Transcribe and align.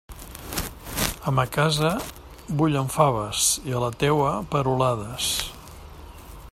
A 1.31 1.33
ma 1.39 1.45
casa 1.57 1.91
bullen 2.61 2.89
faves, 2.95 3.45
i 3.71 3.77
a 3.79 3.83
la 3.87 3.93
teua, 4.05 4.33
perolades. 4.55 5.29